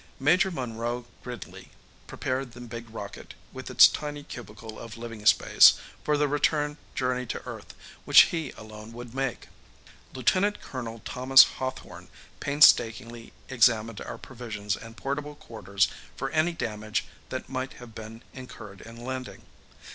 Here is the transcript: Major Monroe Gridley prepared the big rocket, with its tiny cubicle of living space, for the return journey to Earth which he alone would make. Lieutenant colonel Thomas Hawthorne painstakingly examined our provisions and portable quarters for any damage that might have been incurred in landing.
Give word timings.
Major 0.19 0.49
Monroe 0.49 1.05
Gridley 1.23 1.69
prepared 2.07 2.53
the 2.53 2.61
big 2.61 2.89
rocket, 2.89 3.35
with 3.53 3.69
its 3.69 3.87
tiny 3.87 4.23
cubicle 4.23 4.79
of 4.79 4.97
living 4.97 5.23
space, 5.27 5.75
for 6.03 6.17
the 6.17 6.27
return 6.27 6.77
journey 6.95 7.27
to 7.27 7.45
Earth 7.45 7.75
which 8.03 8.21
he 8.33 8.49
alone 8.57 8.93
would 8.93 9.13
make. 9.13 9.47
Lieutenant 10.15 10.59
colonel 10.59 11.03
Thomas 11.05 11.43
Hawthorne 11.43 12.07
painstakingly 12.39 13.31
examined 13.47 14.01
our 14.01 14.17
provisions 14.17 14.75
and 14.75 14.97
portable 14.97 15.35
quarters 15.35 15.87
for 16.17 16.31
any 16.31 16.53
damage 16.53 17.05
that 17.29 17.47
might 17.47 17.73
have 17.73 17.93
been 17.93 18.23
incurred 18.33 18.81
in 18.81 18.97
landing. 19.05 19.43